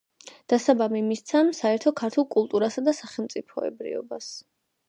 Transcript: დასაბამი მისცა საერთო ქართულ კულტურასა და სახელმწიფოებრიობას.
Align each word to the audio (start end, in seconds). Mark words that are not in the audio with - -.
დასაბამი 0.53 1.01
მისცა 1.09 1.43
საერთო 1.59 1.93
ქართულ 2.01 2.27
კულტურასა 2.39 2.85
და 2.89 2.97
სახელმწიფოებრიობას. 3.03 4.33